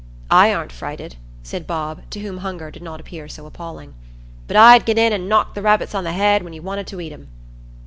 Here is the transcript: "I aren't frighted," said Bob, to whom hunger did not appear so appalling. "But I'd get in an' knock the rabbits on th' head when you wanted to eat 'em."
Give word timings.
"I 0.31 0.51
aren't 0.51 0.71
frighted," 0.71 1.17
said 1.43 1.67
Bob, 1.67 2.01
to 2.09 2.21
whom 2.21 2.39
hunger 2.39 2.71
did 2.71 2.81
not 2.81 2.99
appear 2.99 3.27
so 3.27 3.45
appalling. 3.45 3.93
"But 4.47 4.57
I'd 4.57 4.83
get 4.83 4.97
in 4.97 5.13
an' 5.13 5.27
knock 5.27 5.53
the 5.53 5.61
rabbits 5.61 5.93
on 5.93 6.05
th' 6.05 6.15
head 6.15 6.41
when 6.41 6.53
you 6.53 6.63
wanted 6.63 6.87
to 6.87 7.01
eat 7.01 7.11
'em." 7.13 7.27